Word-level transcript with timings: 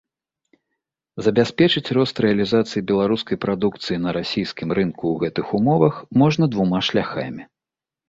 Забяспечыць 1.25 1.93
рост 1.97 2.15
рэалізацыі 2.25 2.83
беларускай 2.93 3.37
прадукцыі 3.45 3.97
на 4.09 4.17
расійскім 4.19 4.67
рынку 4.81 5.03
ў 5.03 5.15
гэтых 5.25 5.45
умовах 5.63 6.05
можна 6.23 6.53
двума 6.59 6.79
шляхамі. 6.93 7.43